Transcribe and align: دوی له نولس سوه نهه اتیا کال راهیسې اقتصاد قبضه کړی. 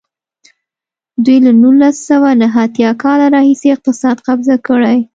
دوی 1.23 1.37
له 1.45 1.51
نولس 1.61 1.97
سوه 2.09 2.29
نهه 2.41 2.57
اتیا 2.65 2.91
کال 3.03 3.19
راهیسې 3.35 3.67
اقتصاد 3.75 4.17
قبضه 4.27 4.55
کړی. 4.67 4.97